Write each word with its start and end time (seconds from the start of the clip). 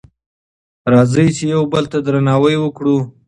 راځئ 0.91 1.27
چې 1.37 1.43
یو 1.53 1.63
بل 1.71 1.83
ته 1.91 1.97
درناوی 2.05 2.55
وکړو. 2.59 2.97